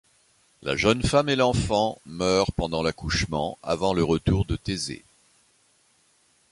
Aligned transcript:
La 0.63 0.75
jeune 0.75 1.03
femme 1.03 1.29
et 1.29 1.35
l'enfant 1.35 2.01
meurent 2.07 2.53
pendant 2.53 2.81
l'accouchement 2.81 3.59
avant 3.61 3.93
le 3.93 4.03
retour 4.03 4.45
de 4.45 4.55
Thésée. 4.55 5.03